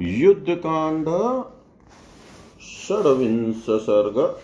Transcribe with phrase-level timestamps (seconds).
[0.00, 1.06] युद्ध कांड
[2.60, 4.34] षडविंश सर्ग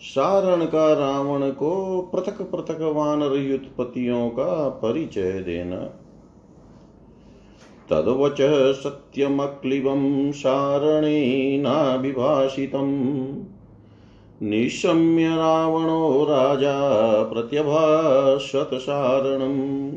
[0.00, 5.76] सारण का रावण को पृथक पृथक वानर युद्धपतियों का परिचय देना।
[7.90, 8.36] तद्वच
[8.76, 11.44] सत्यमक्लिबं सारणेनाभिभाषितम्।
[14.42, 16.78] निशम्य रावणो राजा
[17.22, 19.92] प्रत्यभाषत सारणम्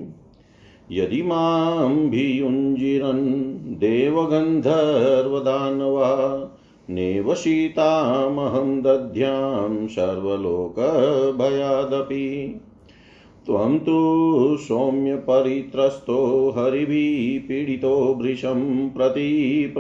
[0.94, 6.50] यदि माँ भियुञ्जिरन् देवगन्धर्वदानवा,
[6.90, 12.56] नेव सीतामहं दध्यां सर्वलोकभयादपि।
[13.46, 17.48] त्वं तु सौम्य परित्रस्तो हरिभिः
[18.14, 19.74] भृशं प्रति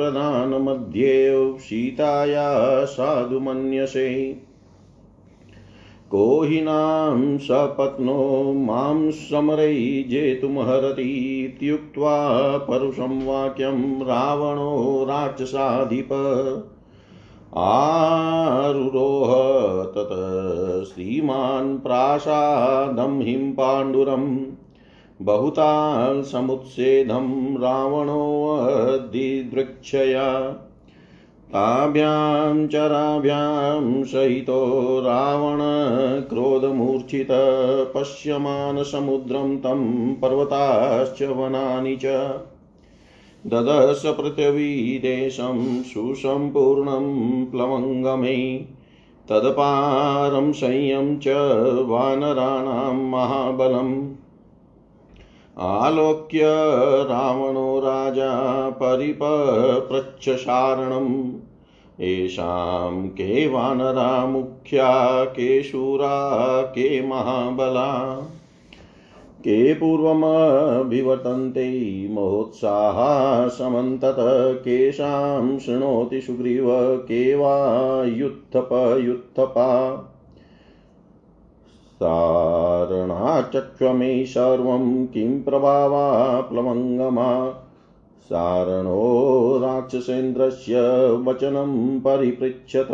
[1.59, 4.37] सीताया साधु मन्यसे
[6.13, 16.09] को हि नाम सपत्नो माँ समरै जेतुमहरतीत्युक्त्वा परुषं वाक्यं रावणो राक्षसाधिप।
[17.57, 20.09] आरुरोह तत
[20.85, 24.39] श्रीमान् प्रासादं हिं पाण्डुरम्
[25.21, 30.55] बहुताल् समुत्सेदं रावणोऽदिदृक्षया
[31.53, 35.57] ताभ्यां चराभ्यां सहितो रावण
[36.21, 37.27] क्रोधमूर्छित
[37.95, 42.33] पश्यमान् समुद्रं तं पर्वताश्च वनानि च।
[43.47, 48.65] ददश पृथिवीदेशं सुसम्पूर्णं प्लवङ्गमै।
[49.29, 51.25] तदपारं संयं च
[51.87, 54.09] वानराणां महाबलम्।
[55.59, 56.41] आलोक्य
[57.03, 61.31] रावणो राजा परिपप्रच्छसारणम्
[61.99, 68.15] येषां के वानरा मुख्या के शूरा, के महाबला,
[69.39, 74.15] के पूर्वमभिवर्तन्ते महोत्साहा, समन्तत
[74.63, 79.99] केषां शृणोति सुग्रीव, के वा युत्थपयुत्थपा
[81.93, 87.59] सारणाचक्ष्वमे सर्वं किं प्रभावा प्लवङ्गमा
[88.23, 90.75] सारणो राक्षसेन्द्रस्य
[91.25, 92.87] वचनं परिपृच्छत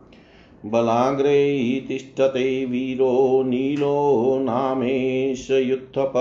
[0.65, 6.13] बलाग्रे तिष्ठते वीरो नीलो नामेश युत्थप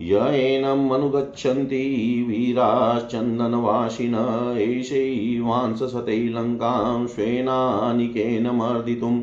[0.00, 1.84] य एनम् अनुगच्छन्ति
[2.28, 4.14] वीराश्चन्दनवासिन
[4.58, 9.22] एषैवांससते लङ्कां स्वेनानिकेन मर्दितुम्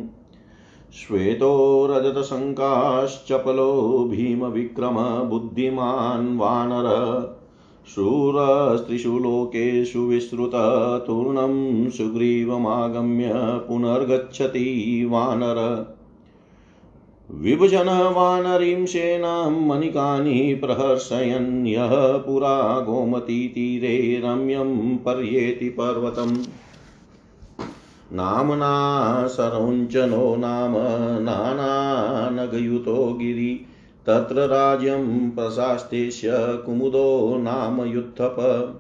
[0.94, 3.72] श्वेतो रजतशङ्काश्चपलो
[4.12, 4.96] भीमविक्रम
[5.30, 6.88] बुद्धिमान् वानर।
[7.96, 15.95] शूरस्त्रिषु लोकेषु विश्रुततूर्णं सुग्रीवमागम्य पुनर्गच्छति वानर।
[17.32, 26.38] विभजन वानरीं सेनां मणिकानि प्रहर्षयन्। यः पुरा गोमतीतीरे रम्यं पर्येति पर्वतम्।
[28.14, 30.74] नाम्ना सरौञ्चनो नाम
[31.24, 33.66] नानानगयुतो गिरि।
[34.08, 38.80] तत्र राज्यं प्रशास्तेष्य कुमुदो नाम युत्थप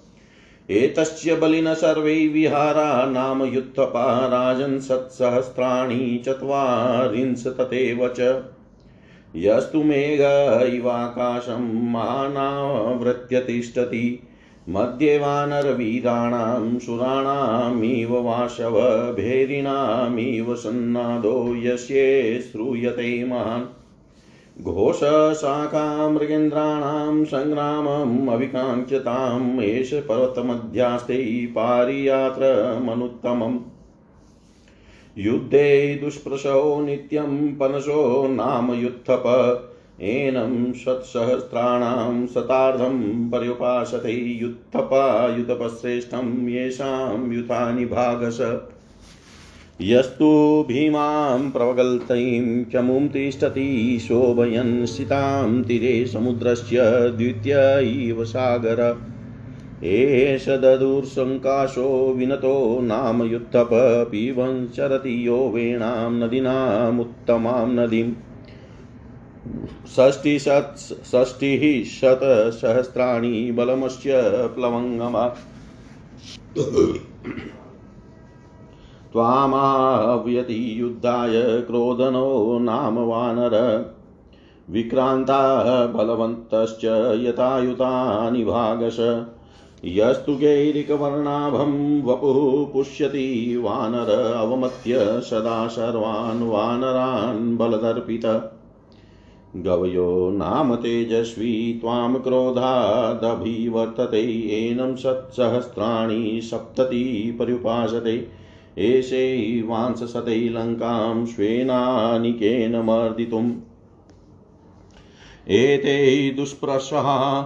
[0.70, 8.42] एतस्य बलिन सर्वै विहारा नाम युत्थपा राजन् सत्सहस्राणि चत्वारिंशततेव च।
[9.36, 10.20] यस्तु मेघ
[10.74, 14.22] इवाकाशं मानावृत्य तिष्ठति
[14.72, 18.80] मध्ये वानरवीराणां सुराणामिव वाशव
[19.14, 23.64] भेरिणामिव सन्नादो यस्ये श्रूयते महान्
[24.62, 33.58] घोषशाखामृगेन्द्राणां सङ्ग्रामम् अभिकाङ्क्षताम् एष पर्वतमध्यास्ते पारियात्रमनुत्तमम्
[35.18, 39.22] युद्धे दुष्प्रशो नित्यं पनशो नाम युत्थप
[40.02, 48.60] एनं षट्सहस्राणां शतार्धं पर्युपासते युत्थपायुतपश्रेष्ठं येषां युतानि भागस
[49.82, 58.98] यस्तु भीमां प्रवगल्तीं चमुं तिष्ठति शोभयन् स्थितां तीरे समुद्रस्य द्वितीय इव सागर।
[59.84, 63.70] एष ददुर्सङ्काशो विनतो नाम युत्थप
[64.76, 68.12] चरति यो वेणां नदीनामुत्तमां नदीम्।
[69.96, 75.34] षष्टिशत् षष्टिः शतसहस्राणि बलमस्य प्लवङ्गमा।
[80.50, 83.54] युद्धाय क्रोधनो नाम वानर।
[84.70, 86.84] विक्रान्ता बलवन्तश्च
[87.24, 89.26] यथायुतानि भागश
[89.84, 98.59] यस्तु गैरिकवर्णाभं वपुः पुष्यति वानर अवमत्य सदा सर्वान् वानरान् बलदर्पित।
[99.56, 108.40] गवयो नाम तेजस्वी त्वां क्रोधादभिवर्तते, एनं सत्सहस्राणि सप्तति पर्युपासते
[108.78, 113.52] एषैवांससते लङ्कां स्वेनानिकेन मर्दितुम्।
[115.48, 117.44] एते दुष्प्रशः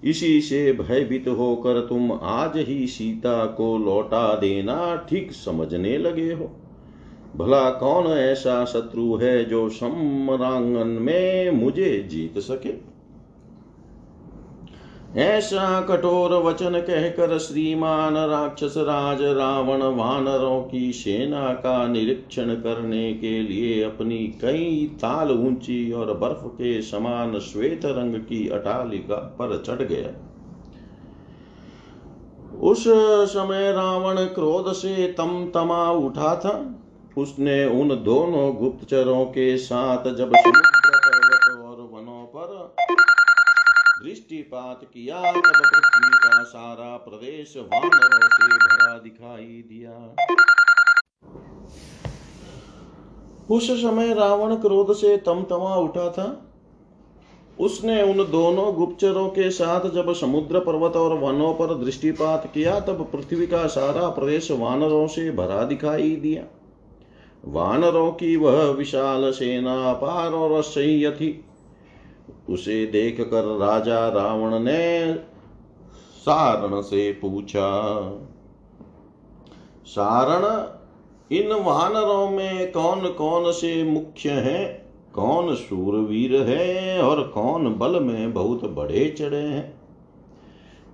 [0.04, 6.52] इसी से भयभीत होकर तुम आज ही सीता को लौटा देना ठीक समझने लगे हो।
[7.36, 12.74] भला कौन ऐसा शत्रु है जो सम्रांगन में मुझे जीत सके?
[15.16, 23.42] ऐसा कठोर वचन कहकर श्रीमान राक्षस राज रावण वानरों की सेना का निरीक्षण करने के
[23.42, 29.82] लिए अपनी कई ताल ऊँची और बर्फ़ के समान श्वेत रंग की अटालिका पर चढ़
[29.86, 30.14] गया।
[32.62, 32.84] उस
[33.34, 36.76] समय रावण क्रोध से तम तमा उठा था।
[37.18, 40.32] उसने उन दोनों गुप्तचरों के साथ जब
[44.42, 50.16] दृष्टिपात किया, तब पृथ्वी का सारा प्रदेश वानरों से भरा दिखाई दिया।
[53.56, 56.52] उस समय रावण क्रोध से तमतमा उठा था।
[57.60, 63.10] उसने उन दोनों गुप्तचरों के साथ जब समुद्र पर्वत और वनों पर दृष्टिपात किया, तब
[63.12, 66.44] पृथ्वी का सारा प्रदेश वानरों से भरा दिखाई दिया।
[67.46, 71.46] वानरों की वह विशाल सेना, पार और असह्य थी।
[72.52, 75.14] उसे देख कर राजा रावण ने
[76.18, 77.70] सारण से पूछा,
[79.86, 80.68] सारण,
[81.38, 84.82] इन वानरों में कौन कौन से मुख्य हैं?
[85.14, 89.82] कौन सूरवीर है और कौन बल में बहुत बड़े चढ़े हैं?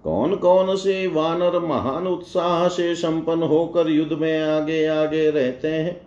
[0.04, 6.07] कौन कौन से वानर महान उत्साह से संपन्न होकर युद्ध में आगे आगे रहते हैं?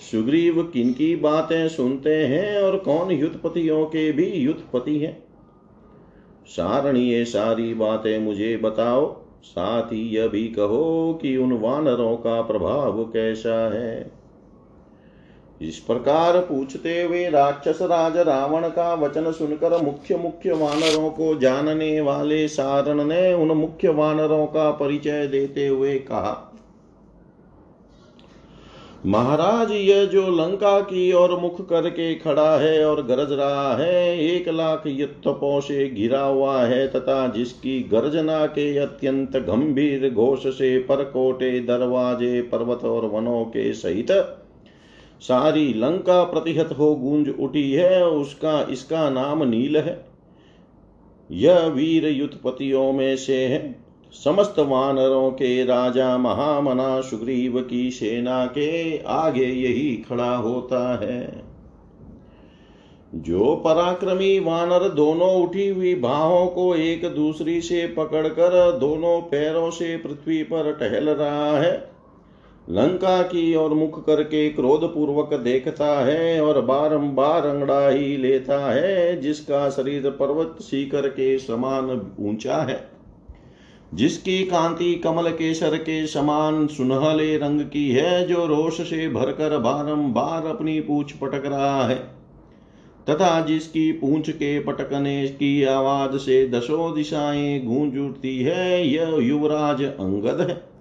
[0.00, 5.26] सुग्रीव किन की बातें सुनते हैं और कौन युद्धपतियों के भी युद्धपति हैं?
[6.46, 12.42] सारण ये सारी बातें मुझे बताओ, साथ ही यह भी कहो कि उन वानरों का
[12.42, 14.10] प्रभाव कैसा है।
[15.62, 22.00] इस प्रकार पूछते हुए राक्षस राज रावण का वचन सुनकर मुख्य मुख्य वानरों को जानने
[22.00, 26.45] वाले सारण ने उन मुख्य वानरों का परिचय देते हुए कहा
[29.06, 34.48] महाराज यह जो लंका की ओर मुख करके खड़ा है और गरज रहा है, एक
[34.48, 41.60] लाख युद्धपों से घिरा हुआ है तथा जिसकी गर्जना के अत्यंत गंभीर घोष से परकोटे
[41.60, 44.10] दरवाजे, पर्वत और वनों के सहित
[45.20, 50.04] सारी लंका प्रतिहत हो गूंज उठी है, उसका, इसका नाम नील है।
[51.30, 58.98] यह वीर युद्धपतियों में से है। समस्त वानरों के राजा महामना सुग्रीव की सेना के
[58.98, 61.44] आगे यही खड़ा होता है।
[63.14, 69.96] जो पराक्रमी वानर दोनों उठी हुई बाहों को एक दूसरी से पकड़कर दोनों पैरों से
[69.96, 71.90] पृथ्वी पर टहल रहा है,
[72.70, 79.20] लंका की ओर मुख करके क्रोध पूर्वक देखता है और बारंबार अंगड़ा ही लेता है,
[79.20, 82.95] जिसका शरीर पर्वत सीकर के समान ऊँचा है।
[83.94, 90.46] जिसकी कांति कमल केसर के समान सुनहले रंग की है, जो रोष से भरकर बारंबार
[90.46, 92.16] अपनी पूछ पटक रहा है।
[93.10, 99.82] तथा जिसकी पूंछ के पटकने की आवाज़ से दसों दिशाएँ गूंज उठती है, यह युवराज
[99.82, 100.76] अंगद है।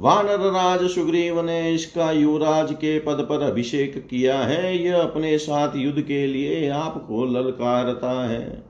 [0.00, 5.76] वानर राज सुग्रीव ने इसका युवराज के पद पर अभिषेक किया है, यह अपने साथ
[5.76, 8.69] युद्ध के लिए आपको ललकारता है।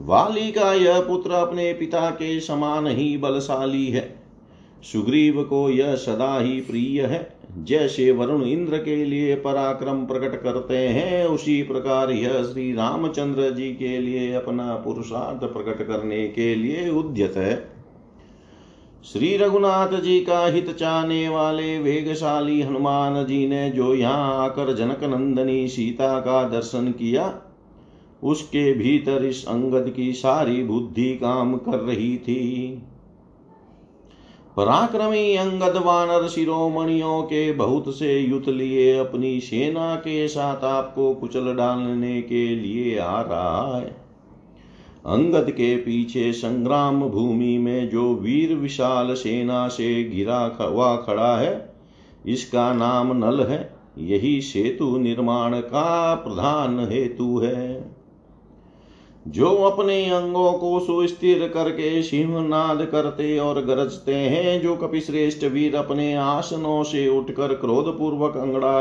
[0.00, 4.16] वाली का यह पुत्र अपने पिता के समान ही बलशाली है।
[4.82, 10.76] सुग्रीव को यह सदा ही प्रिय है। जैसे वरुण इंद्र के लिए पराक्रम प्रकट करते
[10.76, 16.90] हैं, उसी प्रकार यह श्री रामचंद्र जी के लिए अपना पुरुषार्थ प्रकट करने के लिए
[16.90, 17.72] उद्यत है।
[19.12, 25.04] श्री रघुनाथ जी का हित चाहने वाले वेगशाली हनुमान जी ने जो यहाँ आकर जनक
[25.04, 27.43] नंदनी सीता का दर्शन किया
[28.24, 32.82] उसके भीतर इस अंगद की सारी बुद्धि काम कर रही थी।
[34.56, 41.54] पराक्रमी अंगद वानर शिरोमणियों के बहुत से युद्ध लिए अपनी सेना के साथ आपको कुचल
[41.54, 44.04] डालने के लिए आ रहा है।
[45.06, 51.74] अंगद के पीछे संग्राम भूमि में जो वीर विशाल सेना से घिरा हुआ खड़ा है,
[52.26, 57.73] इसका नाम नल है। यही सेतु निर्माण का प्रधान हेतु है।
[59.28, 66.14] जो अपने अंगों को सुस्थिर करके सिंहनाद करते और गरजते हैं, जो कपिश्रेष्ठ वीर अपने
[66.14, 68.32] आसनों से उठकर क्रोध पूर्वक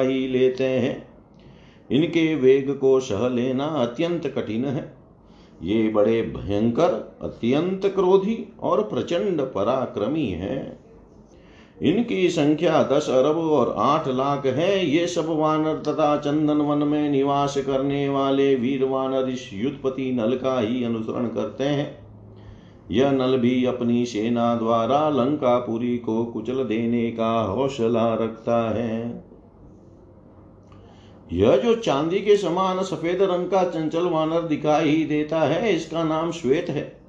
[0.05, 1.07] ही लेते हैं।
[1.91, 4.93] इनके वेग को सह लेना अत्यंत कठिन है।
[5.63, 10.82] ये बड़े भयंकर, अत्यंत क्रोधी और प्रचंड पराक्रमी है।
[11.77, 17.09] इनकी संख्या दस अरब और आठ लाख है। ये सब वानर तथा चंदन वन में
[17.09, 21.97] निवास करने वाले वीर वानर इस युद्धपति नल का ही अनुसरण करते हैं।
[22.91, 29.23] यह नल भी अपनी सेना द्वारा लंकापुरी को कुचल देने का हौसला रखता है।
[31.33, 36.31] यह जो चांदी के समान सफ़ेद रंग का चंचल वानर दिखाई देता है, इसका नाम
[36.31, 37.02] श्वेत है।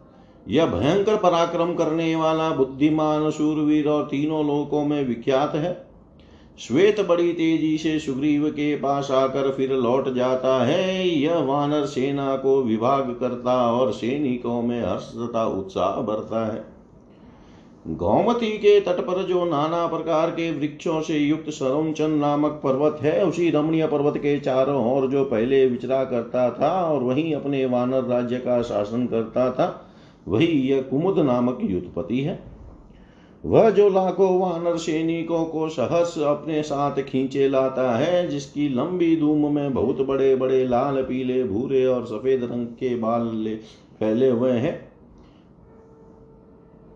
[0.48, 5.86] यह भयंकर पराक्रम करने वाला बुद्धिमान सूरवीर और तीनों लोकों में विख्यात है।
[6.58, 12.36] श्वेत बड़ी तेज़ी से सुग्रीव के पास आकर फिर लौट जाता है। यह वानर सेना
[12.36, 16.64] को विभाग करता और सैनिकों में हर्ष तथा उत्साह भरता है।
[17.86, 23.24] गौमती के तट पर जो नाना प्रकार के वृक्षों से युक्त सरोचन नामक पर्वत है,
[23.24, 28.04] उसी रमणीय पर्वत के चारों ओर जो पहले विचरा करता था और वहीं अपने वानर
[28.04, 29.83] राज्य का शासन करता था
[30.28, 32.38] वही यह कुमुद नामक युद्धपति है।
[33.44, 39.54] वह जो लाखों वानर सैनिकों को सहस अपने साथ खींचे लाता है, जिसकी लंबी धूम
[39.54, 43.58] में बहुत बड़े बड़े लाल, पीले, भूरे और सफ़ेद रंग के बाल
[44.00, 44.93] फैले हुए हैं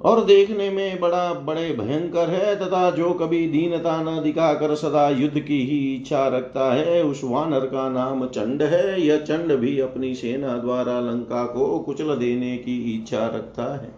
[0.02, 5.40] और देखने में बड़ा, बड़े भयंकर है, तथा जो कभी दीनता न दिखाकर सदा युद्ध
[5.40, 10.14] की ही इच्छा रखता है, उस वानर का नाम चंड है। यह चंड भी अपनी
[10.14, 13.97] सेना द्वारा लंका को कुचल देने की इच्छा रखता है।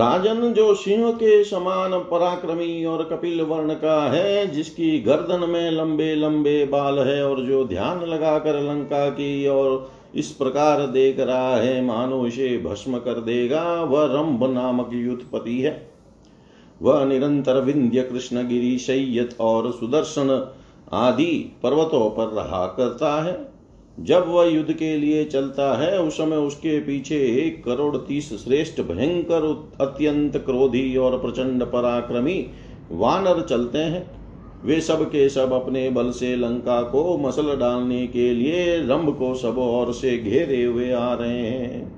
[0.00, 6.14] राजन जो सिंह के समान पराक्रमी और कपिल वर्ण का है, जिसकी गर्दन में लंबे
[6.14, 11.84] लंबे बाल है और जो ध्यान लगाकर लंका की और इस प्रकार देख रहा है,
[11.84, 15.90] मानो इसे भस्म कर देगा। वह रंभ नामक युद्धपति है।
[16.82, 20.52] वह निरंतर विंध्य कृष्णगिरी सैयत और सुदर्शन
[20.92, 23.57] आदि पर्वतों पर रहा करता है।
[24.00, 28.80] जब वह युद्ध के लिए चलता है, उस समय उसके पीछे एक करोड़ तीस श्रेष्ठ,
[28.80, 32.46] भयंकर, अत्यंत क्रोधी और प्रचंड पराक्रमी
[32.92, 34.10] वानर चलते हैं।
[34.64, 39.34] वे सब के सब अपने बल से लंका को मसल डालने के लिए रंभ को
[39.34, 41.97] सब और से घेरे हुए आ रहे हैं।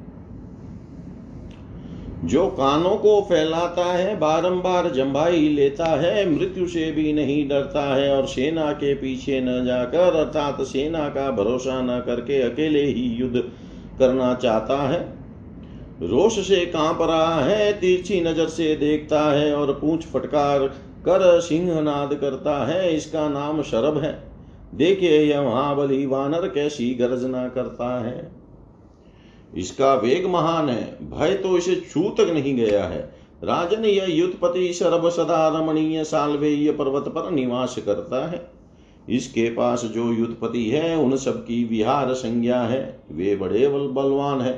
[2.25, 8.17] जो कानों को फैलाता है, बारंबार जम्भाई लेता है, मृत्यु से भी नहीं डरता है
[8.17, 13.45] और सेना के पीछे न जाकर, अर्थात सेना का भरोसा न करके अकेले ही युद्ध
[13.99, 15.01] करना चाहता है।
[16.03, 20.67] रोष से काँप रहा है, तिरछी नज़र से देखता है और पूछ फटकार
[21.07, 24.23] कर सिंहनाद करता है। इसका नाम शरभ है।
[24.75, 28.40] देखिए यह महाबली वानर कैसी गर्जना करता है।
[29.55, 33.01] इसका वेग महान है, भय तो इसे छू तक नहीं गया है।
[33.45, 38.49] राजन यह युद्धपति सर्व सदा रमणीय सालवेय पर्वत पर निवास करता है।
[39.09, 44.53] इसके पास जो युद्धपति है, उन सबकी विहार संज्ञा है। वे बड़े बल बलवान है।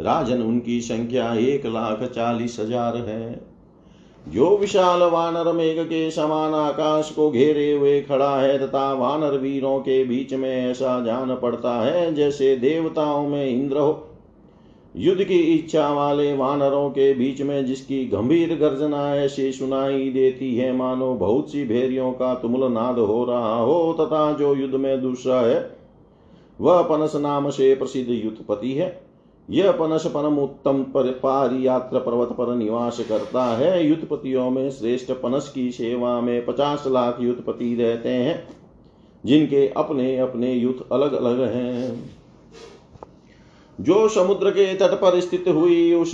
[0.00, 3.53] राजन उनकी संख्या एक लाख चालीस हज़ार है।
[4.28, 9.78] जो विशाल वानर मेघ के समान आकाश को घेरे हुए खड़ा है तथा वानर वीरों
[9.80, 14.08] के बीच में ऐसा जान पड़ता है जैसे देवताओं में इंद्र हो।
[14.96, 20.76] युद्ध की इच्छा वाले वानरों के बीच में जिसकी गंभीर गर्जना ऐसी सुनाई देती है,
[20.76, 25.40] मानो बहुत सी भेरियों का तुमुल नाद हो रहा हो तथा जो युद्ध में दूसरा
[25.40, 25.70] है,
[26.60, 29.03] वह पनस नाम से प्रसिद्ध युद्धपति है।
[29.50, 35.48] यह पनस परम उत्तम पर पारियात्र पर्वत पर निवास करता है। युद्धपतियों में श्रेष्ठ पनस
[35.48, 38.48] की सेवा में पचास लाख युद्धपति रहते हैं,
[39.24, 42.10] जिनके अपने अपने युद्ध अलग अलग हैं।
[43.80, 46.12] जो समुद्र के तट पर स्थित हुई उस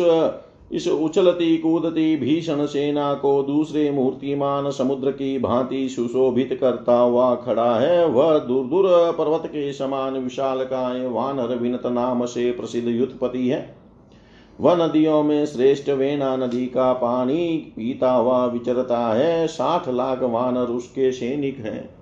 [0.72, 7.78] इस उछलती कूदती भीषण सेना को दूसरे मूर्तिमान समुद्र की भांति सुशोभित करता हुआ खड़ा
[7.80, 8.85] है। वह दूर दूर
[9.18, 13.76] पर्वत के समान विशाल काय वानर विनत नाम से प्रसिद्ध युद्धपति है।
[14.61, 20.66] वह नदियों में श्रेष्ठ वेना नदी का पानी पीता हुआ विचरता है। साठ लाख वानर
[20.66, 21.99] उसके सैनिक हैं।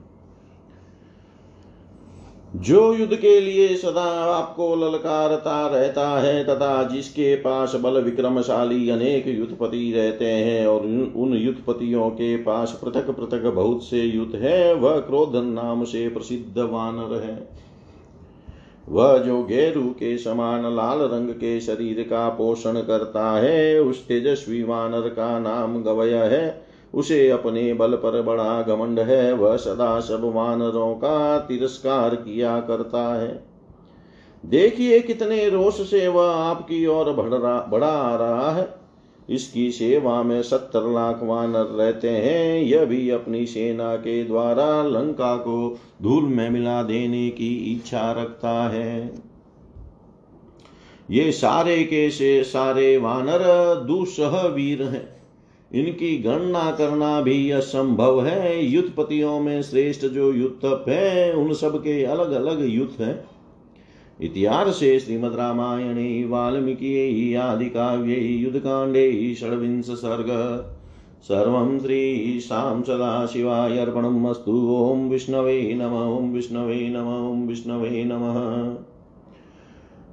[2.56, 9.28] जो युद्ध के लिए सदा आपको ललकारता रहता है, तथा जिसके पास बल विक्रमशाली अनेक
[9.28, 10.80] युद्धपति रहते हैं और
[11.16, 16.58] उन युद्धपतियों के पास पृथक पृथक बहुत से युद्ध है, वह क्रोधन नाम से प्रसिद्ध
[16.58, 17.48] वानर है।
[18.88, 24.62] वह जो गेरु के समान लाल रंग के शरीर का पोषण करता है, उस तेजस्वी
[24.62, 30.32] वानर का नाम गवय है। उसे अपने बल पर बड़ा घमंड है, वह सदा सब
[30.34, 33.44] वानरों का तिरस्कार किया करता है।
[34.46, 37.12] देखिए कितने रोष से वह आपकी ओर
[37.70, 38.74] बढ़ा आ रहा है।
[39.30, 45.36] इसकी सेवा में सत्तर लाख वानर रहते हैं, यह भी अपनी सेना के द्वारा लंका
[45.36, 49.14] को धूल में मिला देने की इच्छा रखता है।
[51.10, 55.17] ये सारे के से सारे वानर दुसह वीर हैं।
[55.74, 62.04] इनकी गणना करना भी असंभव है। युद्धपतियों में श्रेष्ठ जो युद्धप है, उन सब के
[62.04, 63.24] अलग अलग युद्ध है।
[64.20, 70.28] इतिहासे श्रीमद् रामायणे वाल्मीकियै आदिकाव्ये युद्धकाण्डे षड्विंश सर्ग।
[71.22, 78.76] सर्वं श्रीशां सदाशिवाय अर्पणम् अस्तु। ॐ विष्णवे नम ॐ विष्णवे नम ॐ विष्णवे नमः।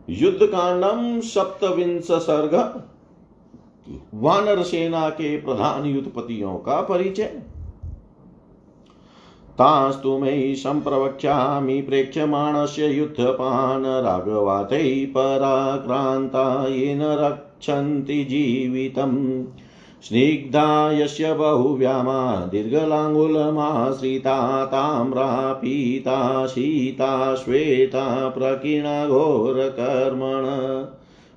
[0.10, 2.84] युद्धकाण्डं सप्तविंश सर्ग।
[4.14, 7.42] वानर सेना के प्रधान युद्धपतियों का परिचय।
[9.58, 19.44] तास्तु मयि सम्प्रवक्ष्यामि प्रेक्ष्यमाणस्य युद्धपान् राघवातै पराक्रान्ता येन रक्षन्ति जीवितम्।
[20.02, 30.95] स्निग्धा यस्य बहुव्यामा दीर्घलाङ्गुलमाश्रिता ताम्रा पीता शीता श्वेता प्रकीर्णघोरकर्मण।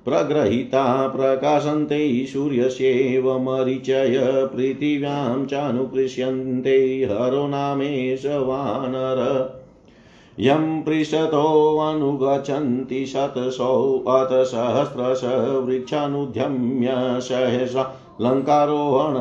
[0.09, 9.49] प्रग्रहीता प्रकाशन्ते सूर्यस्येव मरीचय पृथिव्यां चानुकृष्यन्ते हरो नामेश वानर।
[10.39, 15.21] यं पृषतोऽनुगच्छन्ति शतशो अथ सहस्रश
[15.65, 19.13] वृक्षानुद्यम्य सहसा लङ्कारोहण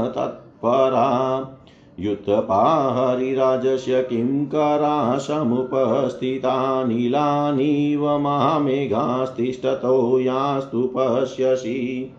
[1.99, 12.11] तत्परा युद्धपाहरिराजस्य किङ्करा समुपस्थिता नीलानीव महामेघास्तिष्ठतो यास्तु पश्यसि।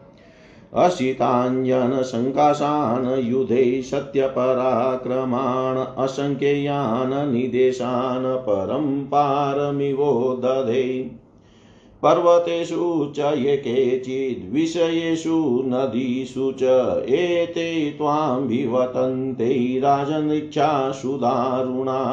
[0.74, 11.12] असिताञ्जनशङ्काशान् युधे सत्यपराक्रमान् असङ्ख्ययान् निदेशान् परं पारमिवो दधे
[12.04, 16.62] पर्वतेषु च ये केचिद्विषयेषु नदीषु च
[17.10, 22.04] एते त्वां विवतन्ते राजनृक्षासु दारुणा।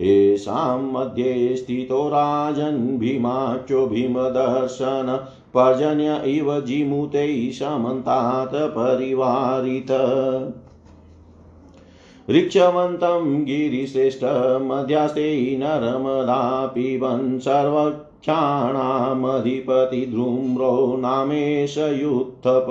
[0.00, 9.86] येषां मध्ये स्थितो राजन् भीमाख्यो भीमदर्शन, पर्जन्य इव जिमुते समन्तात् परिवारित।
[12.30, 17.38] ऋक्षवन्तं गिरिश्रेष्ठमध्यास्ते नर्मदा पिबन्
[18.20, 22.66] क्षाणामधिपतिध्रुम्रो नामेश युत्थप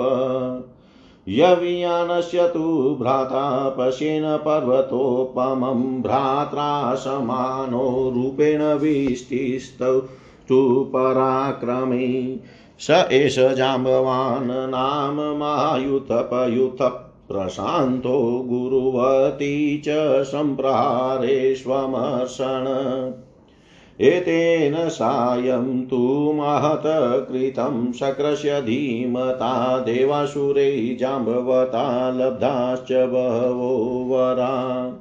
[1.28, 10.02] यवियानस्य तु भ्राता पश्येन पर्वतोपमं भ्रात्रा समानो रूपेण विष्टिस्तौ
[10.48, 12.38] तु पराक्रमे।
[12.78, 22.64] स एष जाम्बवान् नाम मायुतपयुतप् प्रशान्तो गुरुवती च सम्प्रहारेष्वमर्षण।
[24.00, 26.82] एतेन सायं तु महत
[27.30, 34.92] कृतं शक्रस्य धीमता, देवासुरै जाम्बवता, लब्धाश्च बहवो वरा।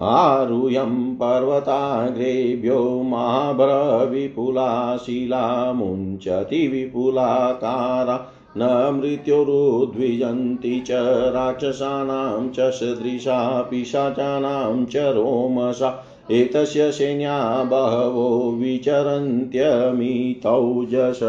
[0.00, 10.88] आरुयं पर्वताग्रेभ्यो महाभ्रविपुला शिला मुञ्चति विपुलाकारा, न मृत्युरुद्विजन्ति च
[11.34, 21.20] राक्षसानां च सदृशा, पिशाचानां च रोमसा एतस्य सेन्या बहवो विचरन्त्यमितौजस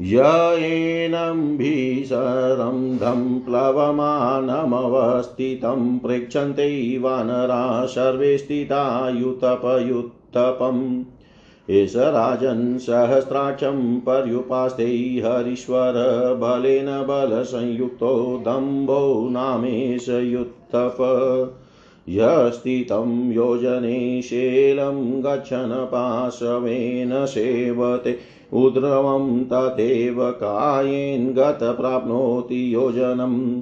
[0.00, 0.18] य
[0.64, 9.08] एनं भीषरं धं प्लवमानमवस्थितं प्रेक्षन्ते वानरा सर्वे स्थिता
[11.70, 12.78] एष राजन्
[14.00, 15.92] पर्युपास्ते हरीश्वर
[16.40, 20.96] बलेन बलसंयुक्तो दम्भो नामेश युत्तप।
[22.08, 28.18] यस्थितं योजने शेलं गच्छन् पाशवेन सेवते।
[28.52, 33.60] उद्रवं तथैव कायेन गत प्राप्नोति योजनम्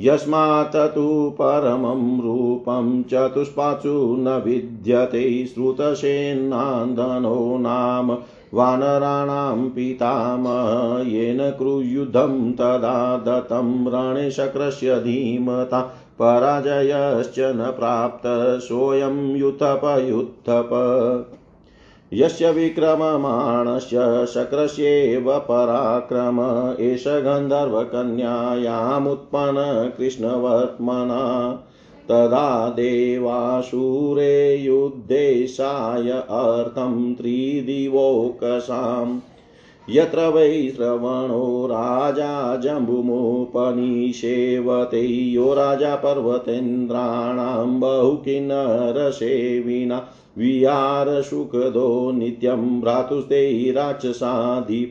[0.00, 8.18] यस्मात् तु परमं रूपं चतुष्पात्सु न विद्यते। श्रुतसेन्नान्दनो नाम
[8.54, 20.70] वानराणां पितामह येन क्रुयुधं तदा दत्तं रणे धीमता। पराजयश्च न प्राप्त सोऽयं युथपयुत्थप
[22.12, 31.60] यस्य विक्रममाणस्य शक्रस्येव पराक्रम, एष गन्धर्वकन्यायामुत्पन्न कृष्णवर्त्मना।
[32.08, 39.20] तदा देवासुरे युद्धेशाय अर्थं त्रिदिवोकसाम्।
[39.90, 54.90] यत्र वै श्रवणो राजा जम्बुमुपनिषेवते। यो राजा पर्वतेन्द्राणां बहुकिन्नरसेविना। विहारसुखदो नित्यं भ्रातुस्ते राक्षसाधिप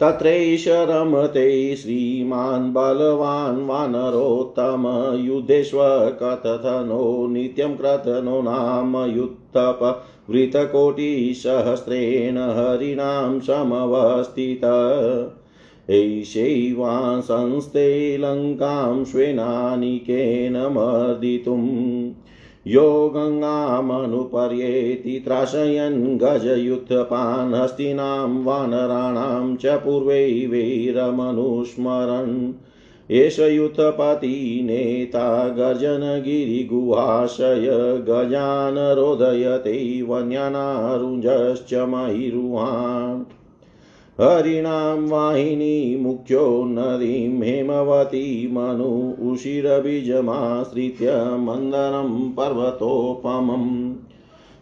[0.00, 14.64] तत्रैष रमते श्रीमान् बलवान् वानरोत्तम युद्धेष्वकथनो नित्यं क्रतनो नाम युत्थप वृतकोटिसहस्रेण हरिणां समवस्थित।
[15.90, 22.12] ऐषैवांसंस्ते लङ्कां स्वेनानिकेन मर्दितुम्
[22.66, 32.54] यो गङ्गामनुपर्येति त्राशयन् गजयुत्थपान् हस्तीनां वानराणां च पूर्वै वैरमनुस्मरन्।
[33.10, 43.24] एष युथपति नेता गर्जनगिरिगुहाशय गजान् रोदयते वन्यानारुजश्च महिरुहान्।
[44.20, 53.94] हरिणां वाहिनी मुख्यो नदीं हेमवतीमनु उशिरबीजमाश्रित्य मन्दरं पर्वतोपमम्।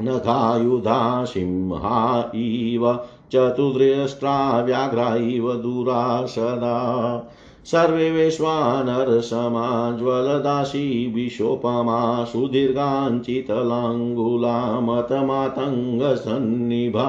[0.01, 2.99] नखायुधा सिंहा इव
[3.31, 7.17] चतुर्द्रष्ट्रा व्याघ्रा इव दूरा सदा
[7.65, 17.07] सर्वे वैश्वानरसमाज्वलदासी विशोपमा सुदीर्घाञ्चितलाङ्गुला मतमातङ्गसन्निभा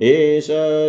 [0.02, 0.48] एष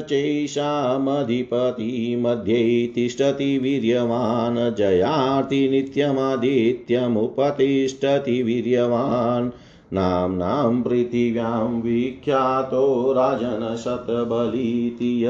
[0.09, 9.51] चैषामधिपति मध्ये तिष्ठति वीर्यवान् जयार्ति नित्यमादित्यमुपतिष्ठति वीर्यवान्।
[9.93, 15.29] नाम्नां पृथिव्यां विख्यातो राजनशतबलीतिय।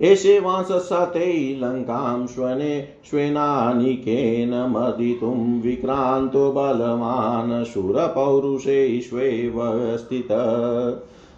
[0.00, 9.52] एषे वांससते लङ्कां श्वने श्वेनानिकेन मदितुं विक्रान्तो बलवान् शूरपौरुषेष्वेव
[9.96, 10.28] स्थित।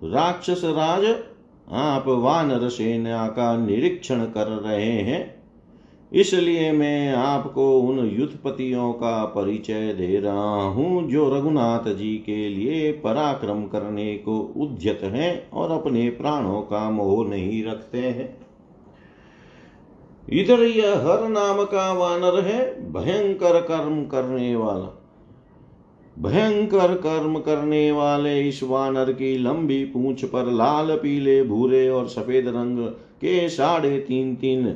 [0.04, 1.24] राक्षस राज,
[1.72, 5.39] आप वानर सेना का निरीक्षण कर रहे हैं।
[6.12, 12.92] इसलिए मैं आपको उन युद्धपतियों का परिचय दे रहा हूँ, जो रघुनाथ जी के लिए
[12.92, 18.38] पराक्रम करने को उद्यत हैं और अपने प्राणों का मोह नहीं रखते हैं।
[20.32, 24.96] इधर यह हर नाम का वानर है, भयंकर कर्म करने वाला।
[26.20, 32.48] भयंकर कर्म करने वाले इस वानर की लंबी पूंछ पर लाल, पीले, भूरे और सफ़ेद
[32.48, 32.88] रंग
[33.22, 34.76] के साढ़े तीन तीन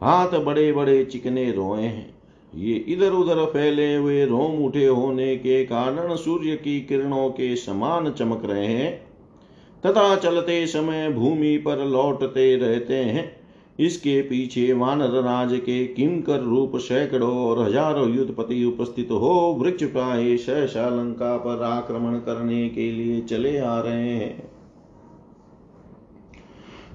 [0.00, 2.14] हाथ बड़े बड़े चिकने रोए हैं।
[2.52, 8.10] ये इधर उधर फैले हुए रोम उठे होने के कारण सूर्य की किरणों के समान
[8.10, 8.94] चमक रहे हैं।
[9.84, 13.24] तथा चलते समय भूमि पर लौटते रहते हैं।
[13.78, 20.36] इसके पीछे वानर राज के किंकर रूप सैकड़ों और हज़ारों युद्धपति उपस्थित हो वृक्ष प्राय
[20.36, 24.55] सहसा लंका पर आक्रमण करने के लिए चले आ रहे हैं।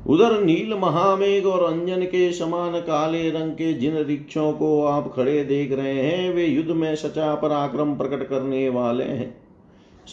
[0.08, 5.44] उधर नील महामेघ और अंजन के समान काले रंग के जिन रिक्षों को आप खड़े
[5.44, 9.42] देख रहे हैं, वे युद्ध में सचा पराक्रम प्रकट करने वाले हैं।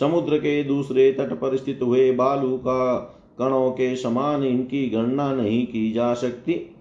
[0.01, 2.97] समुद्र के दूसरे तट पर स्थित हुए बालू का
[3.39, 6.75] कणों के समान इनकी गणना नहीं की जा सकती।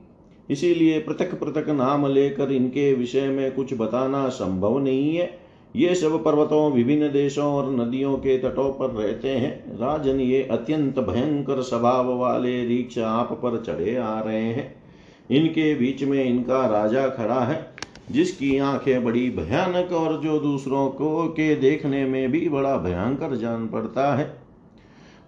[0.49, 5.46] इसीलिए पृथक पृथक नाम लेकर इनके विषय में कुछ बताना संभव नहीं है।
[5.77, 10.99] ये सब पर्वतों, विभिन्न देशों और नदियों के तटों पर रहते हैं। राजन, ये अत्यंत
[10.99, 14.75] भयंकर स्वभाव वाले रीक्ष आप पर चढ़े आ रहे हैं।
[15.31, 17.73] इनके बीच में इनका राजा खड़ा है,
[18.11, 23.67] जिसकी आँखें बड़ी भयानक और जो दूसरों को के देखने में भी बड़ा भयंकर जान
[23.67, 24.39] पड़ता है।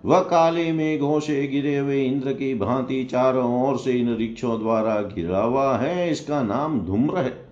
[0.05, 5.01] वह काले मेघों से गिरे हुए इंद्र की भांति चारों ओर से इन रिक्षों द्वारा
[5.01, 7.48] घिरा हुआ है। इसका नाम धूम्र है।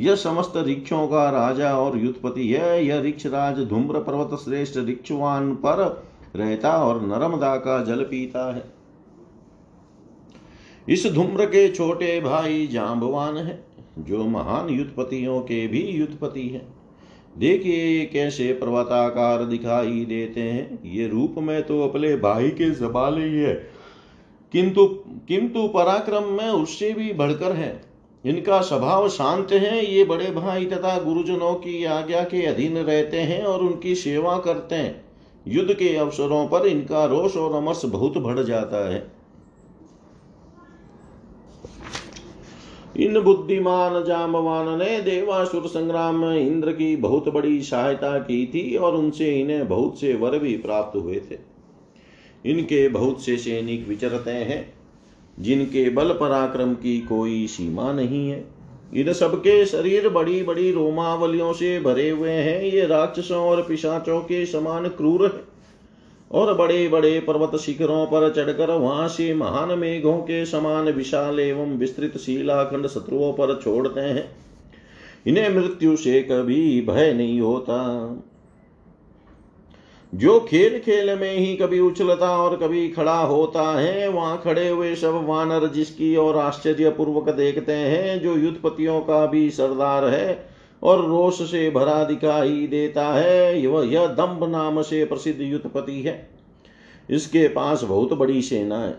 [0.00, 5.54] यह समस्त रिक्षों का राजा और युद्धपति है। यह रिक्ष राज धूम्र पर्वत श्रेष्ठ रिक्षवान
[5.54, 6.06] पर
[6.36, 8.64] रहता और नर्मदा का जल पीता है।
[10.88, 13.64] इस धूम्र के छोटे भाई जाम्बवान है,
[13.98, 16.66] जो महान युद्धपतियों के भी युद्धपति है।
[17.38, 23.36] देखिए कैसे पर्वताकार दिखाई देते हैं। ये रूप में तो अपने भाई के जबाले ही
[23.36, 23.70] है।
[24.52, 24.86] किंतु
[25.28, 27.85] किंतु पराक्रम में उससे भी बढ़कर है।
[28.26, 33.42] इनका स्वभाव शांत है, ये बड़े भाई तथा गुरुजनों की आज्ञा के अधीन रहते हैं
[33.42, 35.04] और उनकी सेवा करते हैं।
[35.48, 39.12] युद्ध के अवसरों पर इनका रोष और अमर्ष बहुत बढ़ जाता है।
[42.96, 48.94] इन बुद्धिमान, जामवान ने देवासुर संग्राम में इंद्र की बहुत बड़ी सहायता की थी और
[48.94, 51.38] उनसे इन्हें बहुत से वर भी प्राप्त हुए थे।
[52.46, 54.75] इनके बहुत से सैनिक विचरते हैं।
[55.40, 58.44] जिनके बल पराक्रम की कोई सीमा नहीं है।
[58.94, 64.44] इन सबके शरीर बड़ी बड़ी रोमावलियों से भरे हुए हैं। ये राक्षसों और पिशाचों के
[64.46, 65.44] समान क्रूर है
[66.30, 71.76] और बड़े बड़े पर्वत शिखरों पर चढ़कर वहाँ से महान मेघों के समान विशाल एवं
[71.78, 74.28] विस्तृत शिलाखंड शत्रुओं पर छोड़ते हैं।
[75.26, 77.76] इन्हें मृत्यु से कभी भय नहीं होता।
[80.16, 84.94] जो खेल खेल में ही कभी उछलता और कभी खड़ा होता है, वहाँ खड़े हुए
[84.94, 90.48] सब वानर जिसकी और आश्चर्य पूर्वक देखते हैं, जो युद्धपतियों का भी सरदार है
[90.82, 96.28] और रोष से भरा दिखाई देता है वह यह दम्भ नाम से प्रसिद्ध युद्धपति है।
[97.10, 98.98] इसके पास बहुत बड़ी सेना है।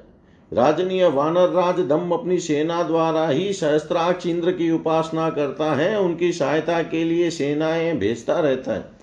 [0.52, 6.32] राजनीय वानर राज दम अपनी सेना द्वारा ही सहस्त्राक्ष इंद्र की उपासना करता है, उनकी
[6.32, 8.97] सहायता के लिए सेनाएँ भेजता रहता है।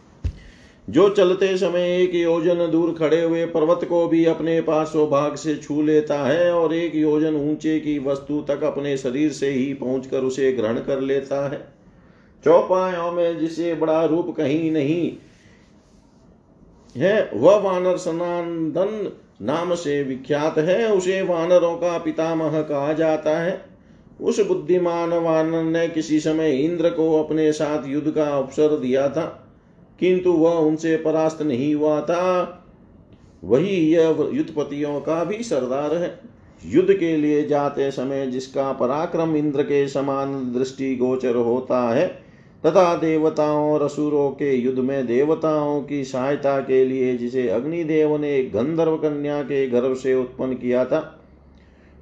[0.91, 5.55] जो चलते समय एक योजन दूर खड़े हुए पर्वत को भी अपने पास सौभाग्य से
[5.57, 10.18] छू लेता है और एक योजन ऊँचे की वस्तु तक अपने शरीर से ही पहुंचकर
[10.18, 11.59] उसे ग्रहण कर लेता है।
[12.45, 15.12] चौपायों में जिसे बड़ा रूप कहीं नहीं
[16.97, 19.12] है, वह वानर सनातन
[19.43, 23.64] नाम से विख्यात है। उसे वानरों का पितामह कहा जाता है।
[24.20, 29.41] उस बुद्धिमान वानर ने किसी समय इंद्र को अपने साथ युद्ध का अवसर दिया था।
[29.99, 32.61] किंतु वह उनसे परास्त नहीं हुआ था।
[33.45, 36.18] वही यह युद्धपतियों का भी सरदार है।
[36.62, 42.07] युद्ध के लिए जाते समय जिसका पराक्रम इंद्र के समान दृष्टि गोचर होता है,
[42.64, 48.42] तथा देवताओं और असुरों के युद्ध में देवताओं की सहायता के लिए जिसे अग्निदेव ने
[48.45, 51.20] गंधर्व कन्या के गर्भ से उत्पन्न किया था,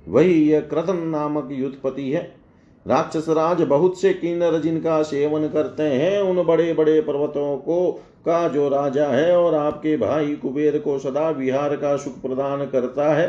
[0.06, 2.41] वही यह क्रतन नामक युद्धपति है।
[2.86, 7.92] राक्षस राज बहुत से किन्नर जिनका सेवन करते हैं, उन बड़े बड़े पर्वतों को
[8.26, 13.14] का जो राजा है और आपके भाई कुबेर को सदा विहार का सुख प्रदान करता
[13.14, 13.28] है।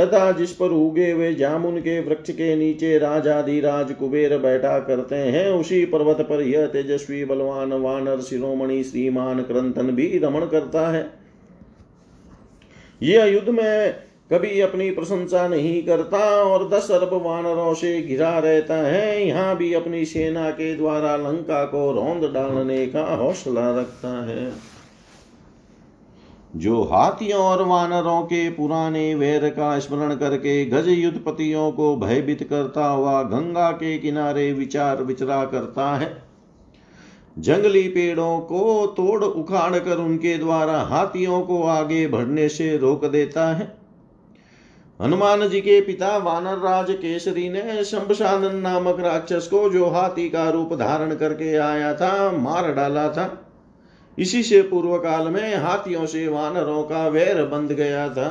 [0.00, 5.48] तथा जिस पर उगे हुए जामुन के वृक्ष के नीचे राजाधिराज कुबेर बैठा करते हैं,
[5.50, 11.10] उसी पर्वत पर यह तेजस्वी, बलवान, वानर, शिरोमणि, श्रीमान क्रंथन भी रमण करता है।
[13.02, 13.94] यह युद्ध में
[14.30, 19.72] कभी अपनी प्रशंसा नहीं करता और दस अरब वानरों से घिरा रहता है। यहाँ भी
[19.74, 24.52] अपनी सेना के द्वारा लंका को रौंद डालने का हौसला रखता है।
[26.56, 32.86] जो हाथियों और वानरों के पुराने वैर का स्मरण करके गज युद्धपतियों को भयभीत करता
[32.86, 36.22] हुआ गंगा के किनारे विचार विचरा करता है।
[37.38, 43.52] जंगली पेड़ों को तोड़ उखाड़ कर उनके द्वारा हाथियों को आगे बढ़ने से रोक देता
[43.54, 43.79] है।
[45.02, 50.50] हनुमान जी के पिता वानर राज केसरी ने शंभसानन नामक राक्षस को जो हाथी का
[50.50, 53.54] रूप धारण करके आया था, मार डाला था।
[54.18, 58.30] इसी से पूर्व काल में हाथियों से वानरों का वैर बंध गया था।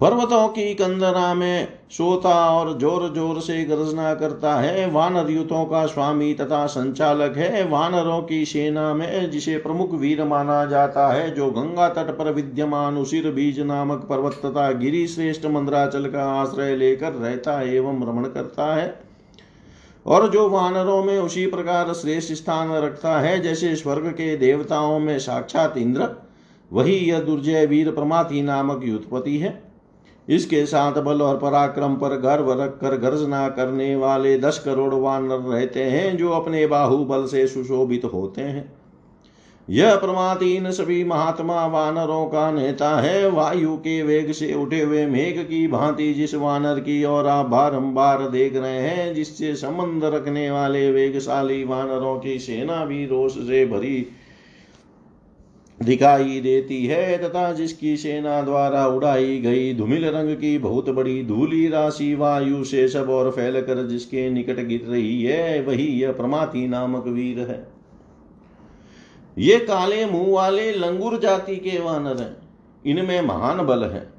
[0.00, 5.84] पर्वतों की कंदरा में सोता और ज़ोर ज़ोर से गर्जना करता है। वानर युतों का
[5.86, 11.50] स्वामी तथा संचालक है। वानरों की सेना में जिसे प्रमुख वीर माना जाता है, जो
[11.50, 17.12] गंगा तट पर विद्यमान उसिर बीज नामक पर्वत तथा गिरी श्रेष्ठ मंद्राचल का आश्रय लेकर
[17.12, 18.94] रहता एवं भ्रमण करता है।
[20.06, 25.18] और जो वानरों में उसी प्रकार श्रेष्ठ स्थान रखता है, जैसे स्वर्ग के देवताओं में
[25.18, 26.08] साक्षात इंद्र,
[26.70, 29.69] वही यह दुर्जय वीर प्रमाति नामक युद्धपति है।
[30.30, 35.84] इसके साथ बल और पराक्रम पर गर्व रखकर गर्जना करने वाले दस करोड़ वानर रहते
[35.84, 38.72] हैं जो अपने बाहुबल से सुशोभित होते हैं।
[39.68, 45.38] यह प्रमातीन सभी महात्मा वानरों का नेता है। वायु के वेग से उठे हुए मेघ
[45.40, 50.90] की भांति जिस वानर की ओर आप बारंबार देख रहे हैं, जिससे संबंध रखने वाले
[50.92, 54.06] वेगशाली वानरों की सेना भी रोष से भरी
[55.82, 61.68] दिखाई देती है तथा जिसकी सेना द्वारा उड़ाई गई धूमिल रंग की बहुत बड़ी धूली
[61.68, 67.06] राशि वायु से सब और फैलकर जिसके निकट गिर रही है, वही यह प्रमाति नामक
[67.06, 67.68] वीर है।
[69.38, 72.36] ये काले मुँह वाले लंगुर जाति के वानर हैं।
[72.86, 74.12] इनमें महान बल है।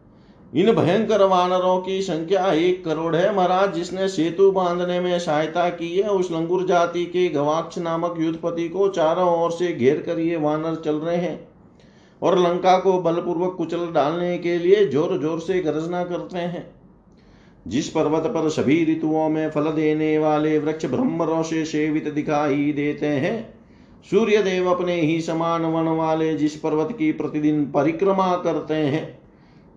[0.56, 5.98] इन भयंकर वानरों की संख्या एक करोड़ है। महाराज, जिसने सेतु बांधने में सहायता की
[5.98, 10.36] है, उस लंगुर जाति के गवाक्ष नामक युद्धपति को चारों ओर से घेर कर ये
[10.36, 11.51] वानर चल रहे हैं।
[12.22, 16.66] और लंका को बलपूर्वक कुचल डालने के लिए ज़ोर ज़ोर से गर्जना करते हैं।
[17.66, 23.08] जिस पर्वत पर सभी ऋतुओं में फल देने वाले वृक्ष ब्रह्मरों से सेवित दिखाई देते
[23.08, 23.54] हैं
[24.12, 29.20] सूर्य देव अपने ही समान वन वाले जिस पर्वत की प्रतिदिन परिक्रमा करते हैं,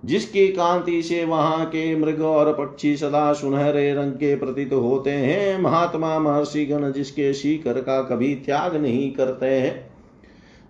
[0.02, 5.60] जिसकी कांति से वहाँ के मृग और पक्षी सदा सुनहरे रंग के प्रतीत होते हैं,
[5.60, 9.93] महात्मा महर्षि गण जिसके शिखर का कभी त्याग नहीं करते हैं।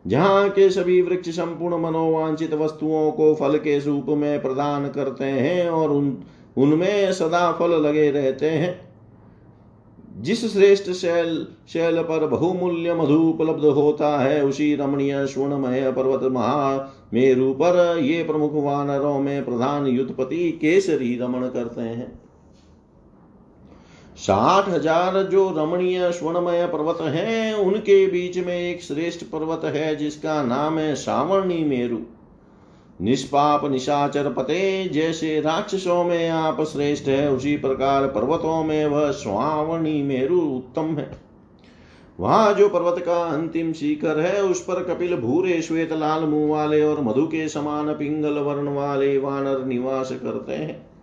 [0.07, 5.71] जहाँ के सभी वृक्ष संपूर्ण मनोवांचित वस्तुओं को फल के रूप में प्रदान करते हैं
[5.71, 6.19] और उन,
[6.57, 8.95] उनमें सदा फल लगे रहते हैं।
[10.21, 17.53] जिस श्रेष्ठ शैल शैल पर बहुमूल्य मधु उपलब्ध होता है, उसी रमणीय स्वर्णमय पर्वत महामेरु
[17.53, 22.24] पर ये प्रमुख वानरों में प्रधान युद्धपति केसरी रमण करते हैं।
[24.17, 30.43] साठ हज़ार जो रमणीय स्वर्णमय पर्वत हैं, उनके बीच में एक श्रेष्ठ पर्वत है, जिसका
[30.43, 31.99] नाम है सावर्णी मेरु।
[33.01, 40.03] निष्पाप निशाचर पते, जैसे राक्षसों में आप श्रेष्ठ है, उसी प्रकार पर्वतों में वह स्वावणी
[40.03, 41.11] मेरु उत्तम है।
[42.21, 46.83] वहाँ जो पर्वत का अंतिम शिखर है, उस पर कपिल भूरे, श्वेत, लाल मुँह वाले
[46.83, 50.94] और मधु के समान पिंगल वर्ण वाले वानर निवास करते हैं।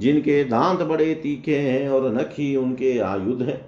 [0.00, 3.60] जिनके दांत बड़े तीखे हैं और नखी उनके आयुध हैं।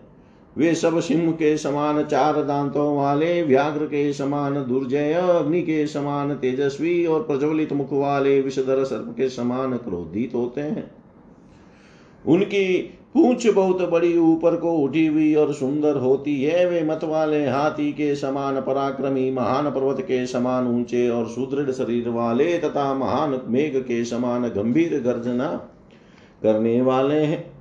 [0.57, 6.35] वे सब सिंह के समान चार दांतों वाले, व्याघ्र के समान दुर्जय, अग्नि के समान
[6.35, 10.91] तेजस्वी और प्रज्वलित मुख वाले विषधर सर्प के समान क्रोधित होते हैं।
[12.27, 17.47] उनकी पूछ बहुत बड़ी, ऊपर को उठी हुई और सुंदर होती है। वे मत वाले
[17.47, 23.41] हाथी के समान, पराक्रमी महान पर्वत के समान ऊँचे और सुदृढ़ शरीर वाले तथा महान
[23.47, 25.69] मेघ के समान गंभीर गर्जना
[26.43, 27.53] करने वाले हैं।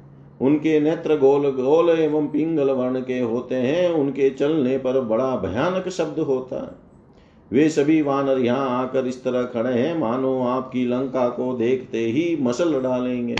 [0.41, 5.89] उनके नेत्र गोल गोल एवं पिंगल वर्ण के होते हैं। उनके चलने पर बड़ा भयानक
[5.89, 6.91] शब्द होता है।
[7.51, 12.37] वे सभी वानर यहाँ आकर इस तरह खड़े हैं। मानो आपकी लंका को देखते ही
[12.41, 13.35] मसल डालेंगे।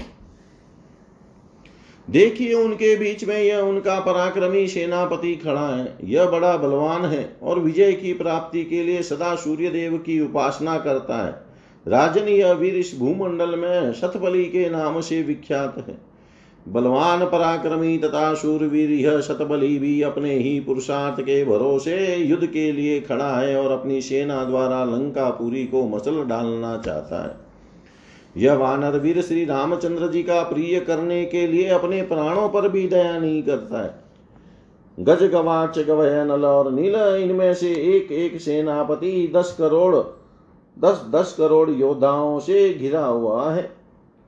[2.09, 7.59] देखिए, उनके बीच में यह उनका पराक्रमी सेनापति खड़ा है। यह बड़ा बलवान है और
[7.59, 11.50] विजय की प्राप्ति के लिए सदा सूर्य देव की उपासना करता है।
[11.85, 15.97] राजन यह वीर इस भूमंडल में शतबली के नाम से विख्यात है।
[16.67, 22.99] बलवान पराक्रमी तथा शूरवीर यह शतबली भी अपने ही पुरुषार्थ के भरोसे युद्ध के लिए
[23.01, 27.35] खड़ा है और अपनी सेना द्वारा लंकापुरी को मसल डालना चाहता है।
[28.37, 32.87] यह वानर वीर श्री रामचंद्र जी का प्रिय करने के लिए अपने प्राणों पर भी
[32.87, 33.93] दया नहीं करता है।
[34.99, 39.95] गज गवाच गवय नल और नील, इनमें से एक एक सेनापति दस करोड़
[40.77, 43.69] दस दस करोड़ योद्धाओं से घिरा हुआ है।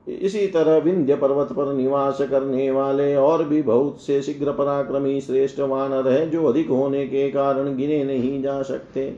[0.06, 5.60] इसी तरह विंध्य पर्वत पर निवास करने वाले और भी बहुत से शीघ्र पराक्रमी श्रेष्ठ
[5.60, 9.16] वानर है जो अधिक होने के कारण गिने नहीं जा सकते।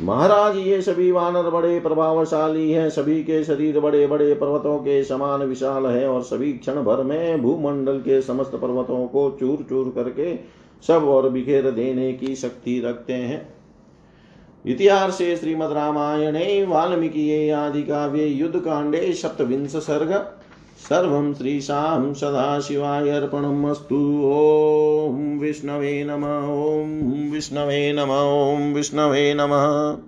[0.00, 5.42] महाराज, ये सभी वानर बड़े प्रभावशाली हैं। सभी के शरीर बड़े बड़े पर्वतों के समान
[5.42, 10.34] विशाल है और सभी क्षण भर में भूमंडल के समस्त पर्वतों को चूर चूर करके
[10.86, 13.53] सब और बिखेर देने की शक्ति रखते हैं।
[14.66, 20.26] इतिहासे श्रीमद्रामायणे वाल्मीकि आदि काव्ये युद्धकाण्डे सप्तविंश सर्ग
[20.88, 29.96] सर्वं श्रीशां सदाशिवाय अर्पणमस्तु। ॐ विष्णवे नम, ॐ विष्णवे नम, ॐ विष्णवे नमः।